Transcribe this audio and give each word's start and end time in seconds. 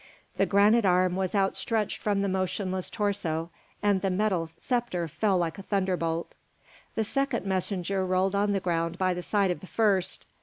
The 0.37 0.47
granite 0.47 0.83
arm 0.83 1.15
was 1.15 1.35
outstretched 1.35 1.99
from 2.01 2.21
the 2.21 2.27
motionless 2.27 2.89
torso, 2.89 3.51
and 3.83 4.01
the 4.01 4.09
metal 4.09 4.49
sceptre 4.59 5.07
fell 5.07 5.37
like 5.37 5.59
a 5.59 5.61
thunderbolt. 5.61 6.33
The 6.95 7.03
second 7.03 7.45
messenger 7.45 8.03
rolled 8.03 8.33
on 8.33 8.51
the 8.51 8.59
ground 8.59 8.97
by 8.97 9.13
the 9.13 9.21
side 9.21 9.51
of 9.51 9.59
the 9.59 9.67
first. 9.67 10.25